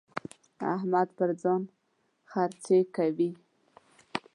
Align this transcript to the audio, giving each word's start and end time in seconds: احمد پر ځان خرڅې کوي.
احمد 0.73 1.07
پر 1.17 1.29
ځان 1.41 1.61
خرڅې 2.31 2.79
کوي. 2.95 3.29